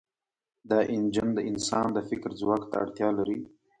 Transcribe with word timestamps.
دا 0.69 0.79
انجن 0.93 1.27
د 1.37 1.39
انسان 1.49 1.87
د 1.93 1.97
فکر 2.09 2.29
ځواک 2.39 2.63
ته 2.69 2.75
اړتیا 2.83 3.09
لري. 3.19 3.37